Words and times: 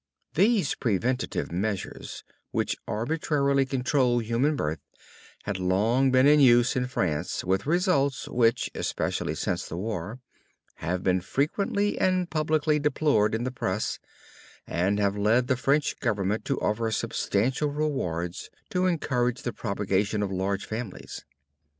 These 0.33 0.73
preventive 0.73 1.51
measures 1.51 2.23
which 2.49 2.75
arbitrarily 2.87 3.67
control 3.67 4.17
human 4.17 4.55
birth 4.55 4.79
had 5.43 5.59
long 5.59 6.09
been 6.09 6.25
in 6.25 6.39
use 6.39 6.75
in 6.75 6.87
France 6.87 7.43
with 7.43 7.67
results 7.67 8.27
which, 8.27 8.67
especially 8.73 9.35
since 9.35 9.67
the 9.67 9.77
war, 9.77 10.19
have 10.77 11.03
been 11.03 11.21
frequently 11.21 11.99
and 11.99 12.27
publicly 12.31 12.79
deplored 12.79 13.35
in 13.35 13.43
the 13.43 13.51
press, 13.51 13.99
and 14.65 14.97
have 14.99 15.15
led 15.19 15.45
the 15.45 15.55
French 15.55 15.99
Government 15.99 16.45
to 16.45 16.59
offer 16.59 16.89
substantial 16.89 17.69
rewards 17.69 18.49
to 18.71 18.87
encourage 18.87 19.43
the 19.43 19.53
propagation 19.53 20.23
of 20.23 20.31
large 20.31 20.65
families. 20.65 21.25